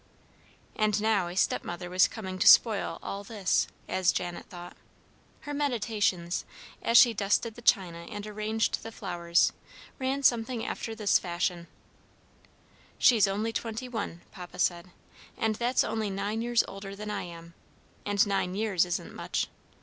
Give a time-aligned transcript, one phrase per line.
[0.75, 4.75] And now a stepmother was coming to spoil all this, as Janet thought.
[5.41, 6.43] Her meditations,
[6.81, 9.53] as she dusted the china and arranged the flowers,
[9.99, 11.67] ran something after this fashion:
[12.97, 14.89] "She's only twenty one, Papa said,
[15.37, 17.53] and that's only nine years older than I am,
[18.03, 19.49] and nine years isn't much.